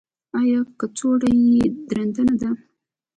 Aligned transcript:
ایا 0.39 0.59
کڅوړه 0.79 1.29
یې 1.51 1.63
درنده 1.89 2.21
نه 2.27 2.35
ده؟ 2.41 2.49